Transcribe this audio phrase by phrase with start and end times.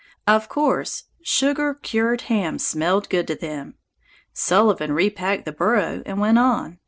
[0.25, 3.75] Of course, sugar cured hams smelled good to them.
[4.33, 6.79] Sullivan repacked the burro and went on.